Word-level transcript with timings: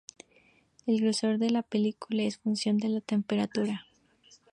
El 0.87 0.99
grosor 0.99 1.37
de 1.37 1.51
la 1.51 1.61
película 1.61 2.23
es 2.23 2.39
función 2.39 2.79
de 2.79 2.89
la 2.89 3.01
temperatura. 3.01 3.85